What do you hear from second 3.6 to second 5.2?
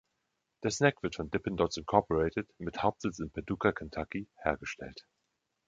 Kentucky, hergestellt.